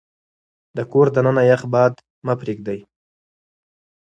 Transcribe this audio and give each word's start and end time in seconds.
د 0.77 0.79
کور 0.91 1.07
دننه 1.15 1.43
يخ 1.51 1.61
باد 1.73 1.93
مه 2.25 2.33
پرېږدئ. 2.39 2.79